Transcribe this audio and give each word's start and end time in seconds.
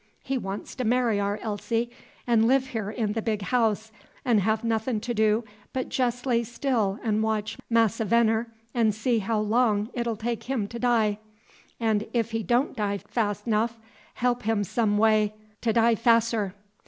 He 0.23 0.35
wan's 0.35 0.73
to 0.77 0.83
marry 0.83 1.19
our 1.19 1.37
Elsie, 1.43 1.91
In' 2.25 2.47
live 2.47 2.69
here 2.69 2.89
in 2.89 3.13
the 3.13 3.21
big 3.21 3.43
house, 3.43 3.91
'n' 4.25 4.39
have 4.39 4.63
nothin' 4.63 4.99
to 4.99 5.13
do 5.13 5.43
but 5.73 5.95
jes' 5.95 6.25
lay 6.25 6.43
still 6.43 6.97
'n' 7.03 7.21
watch 7.21 7.55
Massa 7.69 8.03
Venner 8.03 8.51
'n' 8.73 8.93
see 8.93 9.19
how 9.19 9.39
long 9.39 9.91
't 9.93 9.93
Ill 9.93 10.15
take 10.15 10.45
him 10.45 10.67
to 10.69 10.79
die, 10.79 11.19
'n' 11.79 12.07
'f 12.15 12.31
he 12.31 12.41
don' 12.41 12.73
die 12.73 12.97
fas' 12.97 13.43
'puff, 13.43 13.77
help 14.15 14.41
him 14.41 14.63
some 14.63 14.97
way 14.97 15.35
t' 15.61 15.71
die 15.71 15.93
fasser! 15.93 16.55